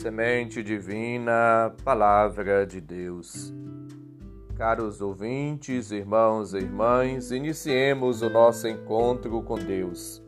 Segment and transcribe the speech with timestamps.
[0.00, 3.52] Semente Divina, Palavra de Deus.
[4.56, 10.22] Caros ouvintes, irmãos e irmãs, iniciemos o nosso encontro com Deus.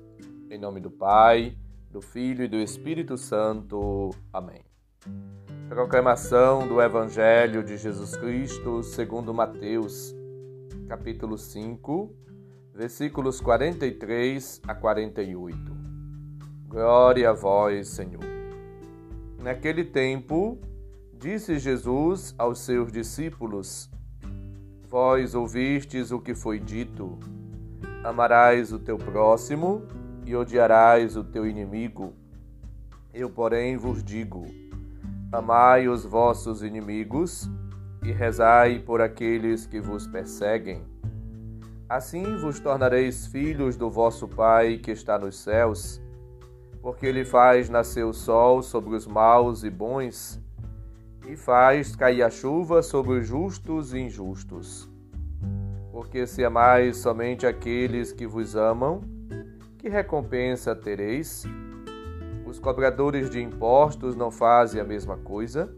[0.51, 1.57] Em nome do Pai,
[1.91, 4.11] do Filho e do Espírito Santo.
[4.31, 4.61] Amém.
[5.71, 10.15] Proclamação do Evangelho de Jesus Cristo segundo Mateus,
[10.87, 12.15] capítulo 5,
[12.75, 15.57] versículos 43 a 48.
[16.69, 18.32] Glória a vós, Senhor.
[19.43, 20.57] Naquele tempo,
[21.19, 23.91] disse Jesus aos seus discípulos:
[24.89, 27.19] Vós ouvistes o que foi dito:
[28.05, 29.83] Amarás o teu próximo
[30.25, 32.13] e odiarás o teu inimigo.
[33.13, 34.47] Eu, porém, vos digo:
[35.33, 37.51] Amai os vossos inimigos
[38.05, 40.85] e rezai por aqueles que vos perseguem.
[41.89, 46.01] Assim vos tornareis filhos do vosso Pai que está nos céus
[46.83, 50.41] porque ele faz nascer o sol sobre os maus e bons,
[51.29, 54.91] e faz cair a chuva sobre os justos e injustos.
[55.93, 59.01] Porque se amais somente aqueles que vos amam,
[59.79, 61.45] que recompensa tereis?
[62.45, 65.73] Os cobradores de impostos não fazem a mesma coisa?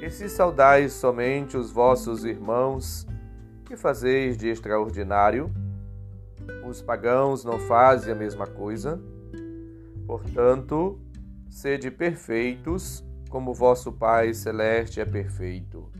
[0.00, 3.04] E se saudais somente os vossos irmãos,
[3.64, 5.50] que fazeis de extraordinário?
[6.64, 9.00] Os pagãos não fazem a mesma coisa?
[10.06, 11.00] Portanto,
[11.50, 15.90] sede perfeitos, como vosso Pai celeste é perfeito.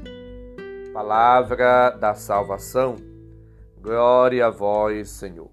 [0.92, 2.96] Palavra da salvação.
[3.80, 5.50] Glória a vós, Senhor.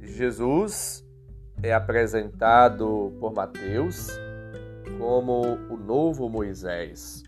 [0.00, 1.04] Jesus
[1.62, 4.08] é apresentado por Mateus
[4.98, 7.22] como o novo Moisés,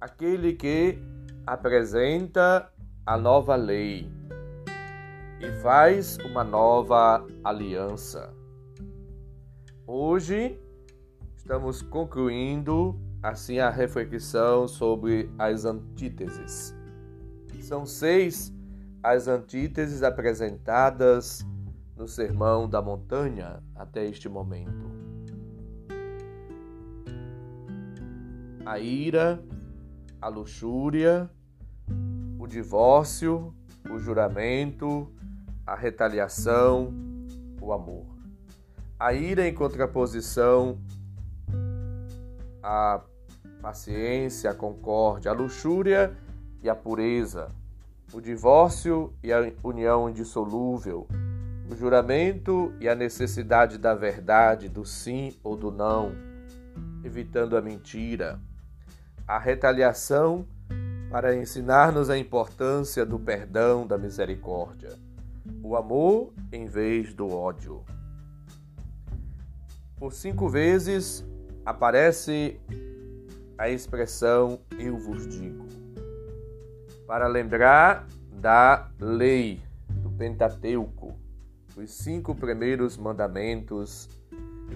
[0.00, 0.98] aquele que
[1.46, 2.70] apresenta
[3.04, 4.10] a nova lei
[5.40, 8.37] e faz uma nova aliança.
[9.90, 10.60] Hoje
[11.34, 16.76] estamos concluindo assim a reflexão sobre as antíteses.
[17.62, 18.52] São seis
[19.02, 21.42] as antíteses apresentadas
[21.96, 24.90] no Sermão da Montanha até este momento.
[28.66, 29.42] A ira,
[30.20, 31.30] a luxúria,
[32.38, 33.54] o divórcio,
[33.90, 35.10] o juramento,
[35.66, 36.92] a retaliação,
[37.58, 38.17] o amor
[38.98, 40.76] a ira em contraposição
[42.60, 43.00] à
[43.62, 46.16] paciência, à concórdia, à luxúria
[46.62, 47.52] e à pureza,
[48.12, 51.06] o divórcio e a união indissolúvel,
[51.70, 56.12] o juramento e a necessidade da verdade, do sim ou do não,
[57.04, 58.40] evitando a mentira,
[59.28, 60.44] a retaliação
[61.08, 64.90] para ensinar-nos a importância do perdão, da misericórdia,
[65.62, 67.84] o amor em vez do ódio.
[69.98, 71.26] Por cinco vezes
[71.64, 72.60] aparece
[73.58, 75.66] a expressão eu vos digo,
[77.04, 79.60] para lembrar da lei
[79.90, 81.14] do Pentateuco,
[81.76, 84.08] os cinco primeiros mandamentos,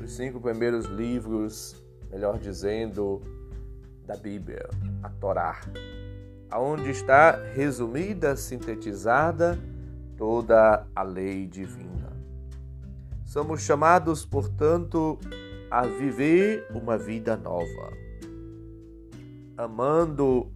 [0.02, 1.76] os cinco primeiros livros,
[2.10, 3.22] melhor dizendo,
[4.04, 4.68] da Bíblia,
[5.04, 5.60] a Torá,
[6.50, 9.56] aonde está resumida, sintetizada
[10.16, 11.91] toda a lei divina.
[13.32, 15.19] Somos chamados, portanto,
[15.70, 17.91] a viver uma vida nova,
[19.56, 20.53] amando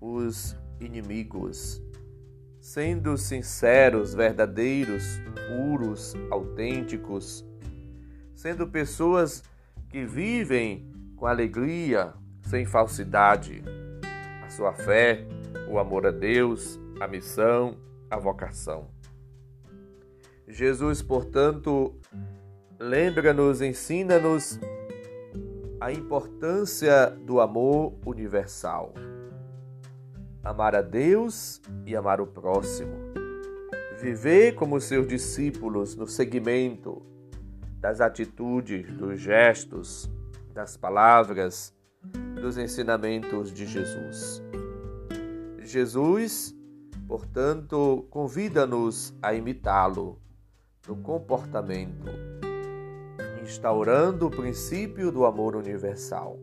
[0.00, 1.82] os inimigos,
[2.58, 7.44] sendo sinceros, verdadeiros, puros, autênticos,
[8.34, 9.42] sendo pessoas
[9.90, 13.62] que vivem com alegria, sem falsidade,
[14.42, 15.26] a sua fé,
[15.68, 17.76] o amor a Deus, a missão,
[18.10, 18.93] a vocação.
[20.46, 21.94] Jesus, portanto,
[22.78, 24.58] lembra-nos, ensina-nos
[25.80, 28.92] a importância do amor universal.
[30.42, 32.92] Amar a Deus e amar o próximo.
[34.00, 37.02] Viver como seus discípulos no seguimento
[37.80, 40.10] das atitudes, dos gestos,
[40.52, 41.74] das palavras,
[42.40, 44.42] dos ensinamentos de Jesus.
[45.60, 46.54] Jesus,
[47.08, 50.18] portanto, convida-nos a imitá-lo
[50.86, 52.10] no comportamento,
[53.42, 56.38] instaurando o princípio do amor universal.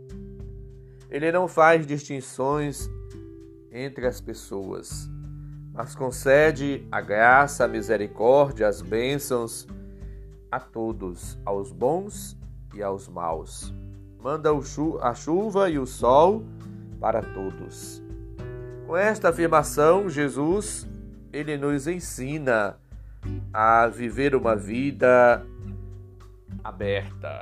[1.10, 2.90] Ele não faz distinções
[3.72, 5.10] entre as pessoas,
[5.74, 9.68] mas concede a graça, a misericórdia, as bênçãos
[10.52, 12.38] a todos, aos bons
[12.74, 13.74] e aos maus.
[14.22, 14.50] Manda
[15.02, 16.44] a chuva e o sol
[17.00, 18.02] para todos.
[18.86, 20.88] Com esta afirmação, Jesus
[21.32, 22.78] ele nos ensina
[23.54, 25.46] a viver uma vida
[26.64, 27.40] aberta,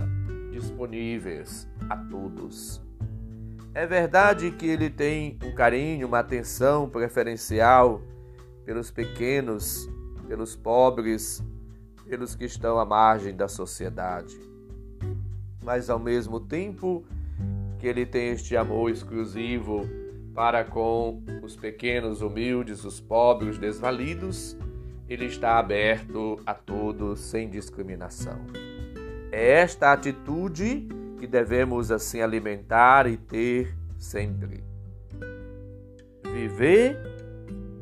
[0.51, 2.81] disponíveis, a todos.
[3.73, 8.01] É verdade que ele tem um carinho, uma atenção preferencial
[8.65, 9.89] pelos pequenos,
[10.27, 11.43] pelos pobres,
[12.07, 14.39] pelos que estão à margem da sociedade.
[15.63, 17.05] Mas ao mesmo tempo
[17.77, 19.87] que ele tem este amor exclusivo
[20.33, 24.57] para com os pequenos, humildes, os pobres, os desvalidos,
[25.09, 28.45] ele está aberto a todos sem discriminação.
[29.31, 30.87] É esta atitude
[31.19, 34.63] que devemos assim alimentar e ter sempre.
[36.31, 36.97] Viver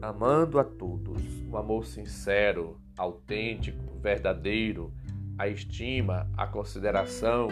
[0.02, 1.22] amando a todos,
[1.52, 4.94] o amor sincero, autêntico, verdadeiro,
[5.38, 7.50] a estima, a consideração,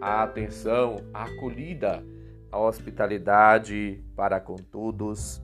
[0.00, 2.02] a atenção, a acolhida,
[2.50, 5.42] a hospitalidade para com todos,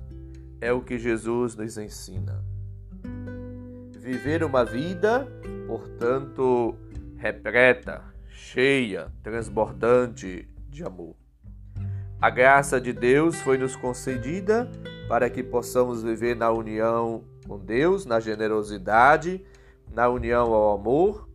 [0.61, 2.54] é o que Jesus nos ensina.
[4.05, 5.27] Viver uma vida,
[5.67, 6.77] portanto,
[7.17, 11.17] repleta, cheia, transbordante de amor.
[12.21, 14.71] A graça de Deus foi nos concedida
[15.09, 19.43] para que possamos viver na união com Deus, na generosidade,
[19.91, 21.27] na união ao amor,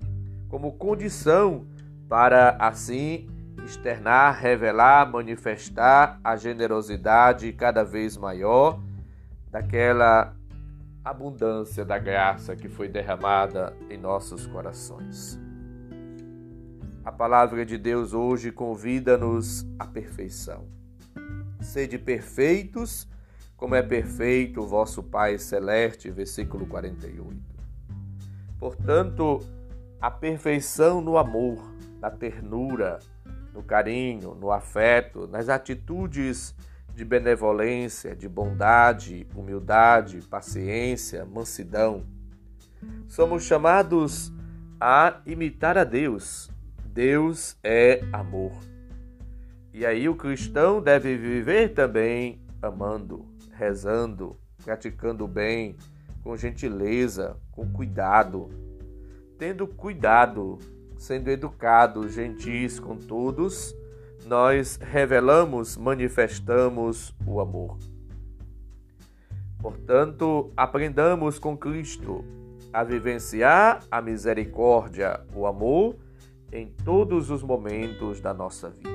[0.48, 1.66] como condição
[2.08, 3.28] para assim
[3.66, 8.80] externar, revelar, manifestar a generosidade cada vez maior
[9.50, 10.36] daquela
[11.04, 15.40] abundância da graça que foi derramada em nossos corações.
[17.04, 20.68] A palavra de Deus hoje convida-nos à perfeição.
[21.62, 23.08] Sede perfeitos,
[23.56, 27.38] como é perfeito o vosso Pai Celeste, versículo 48.
[28.60, 29.40] Portanto,
[30.00, 31.58] a perfeição no amor,
[32.00, 33.00] na ternura,
[33.54, 36.56] no carinho, no afeto, nas atitudes
[37.00, 42.04] de benevolência, de bondade, humildade, paciência, mansidão.
[43.08, 44.34] Somos chamados
[44.78, 46.52] a imitar a Deus.
[46.84, 48.52] Deus é amor.
[49.74, 55.78] E aí o cristão deve viver também amando, rezando, praticando o bem,
[56.22, 58.50] com gentileza, com cuidado,
[59.38, 60.60] tendo cuidado
[60.98, 63.74] sendo educados, gentis com todos,
[64.26, 67.78] nós revelamos, manifestamos o amor.
[69.60, 72.24] Portanto, aprendamos com Cristo
[72.72, 75.98] a vivenciar a misericórdia, o amor
[76.52, 78.90] em todos os momentos da nossa vida.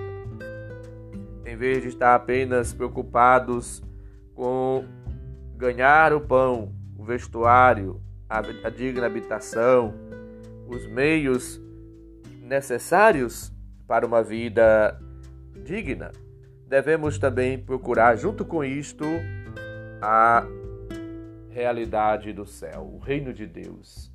[1.44, 3.82] Em vez de estar apenas preocupados
[4.34, 4.84] com
[5.56, 9.94] ganhar o pão, o vestuário, a, digna habitação,
[10.66, 11.60] os meios
[12.42, 13.52] necessários
[13.86, 14.98] para uma vida
[15.62, 16.12] digna,
[16.66, 19.04] devemos também procurar, junto com isto,
[20.02, 20.46] a
[21.50, 24.12] realidade do céu, o reino de Deus.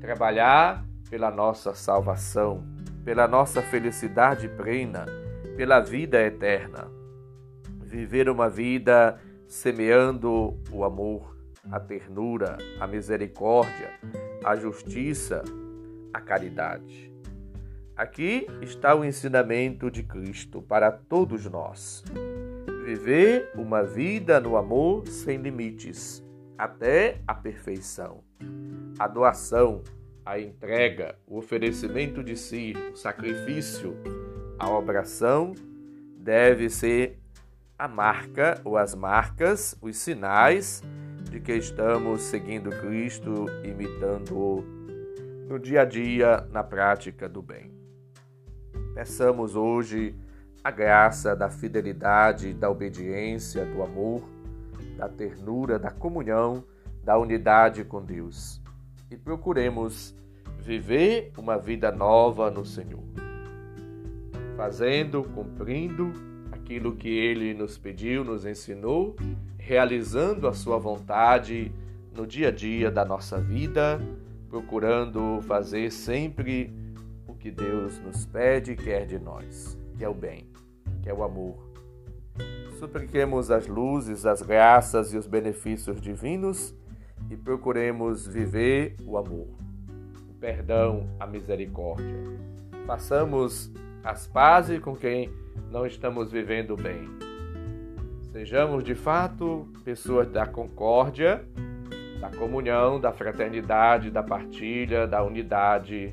[0.00, 2.64] Trabalhar pela nossa salvação,
[3.04, 5.06] pela nossa felicidade plena,
[5.56, 6.88] pela vida eterna.
[7.82, 9.18] Viver uma vida
[9.48, 11.36] semeando o amor,
[11.70, 13.90] a ternura, a misericórdia,
[14.44, 15.42] a justiça,
[16.12, 17.12] a caridade.
[17.96, 22.04] Aqui está o ensinamento de Cristo para todos nós.
[22.84, 26.22] Viver uma vida no amor sem limites,
[26.58, 28.22] até a perfeição.
[28.98, 29.82] A doação,
[30.26, 33.96] a entrega, o oferecimento de si, o sacrifício,
[34.58, 35.54] a obração
[36.18, 37.18] deve ser
[37.78, 40.82] a marca ou as marcas, os sinais
[41.30, 44.62] de que estamos seguindo Cristo, imitando-o
[45.48, 47.85] no dia a dia, na prática do bem.
[48.96, 50.14] Peçamos hoje
[50.64, 54.22] a graça da fidelidade, da obediência, do amor,
[54.96, 56.64] da ternura, da comunhão,
[57.04, 58.58] da unidade com Deus.
[59.10, 60.16] E procuremos
[60.58, 63.04] viver uma vida nova no Senhor,
[64.56, 66.14] fazendo, cumprindo
[66.50, 69.14] aquilo que Ele nos pediu, nos ensinou,
[69.58, 71.70] realizando a Sua vontade
[72.14, 74.00] no dia a dia da nossa vida,
[74.48, 76.85] procurando fazer sempre
[77.46, 80.48] que Deus nos pede e quer de nós, que é o bem,
[81.00, 81.54] que é o amor.
[82.80, 86.74] Supliquemos as luzes, as graças e os benefícios divinos
[87.30, 89.46] e procuremos viver o amor,
[90.28, 92.16] o perdão, a misericórdia.
[92.84, 93.70] Façamos
[94.02, 95.30] as pazes com quem
[95.70, 97.08] não estamos vivendo bem.
[98.32, 101.44] Sejamos de fato pessoas da concórdia,
[102.20, 106.12] da comunhão, da fraternidade, da partilha, da unidade